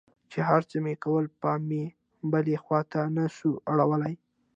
[0.31, 1.83] چې هرڅه مې کول پام مې
[2.31, 4.13] بلې خوا ته نه سو اړولى.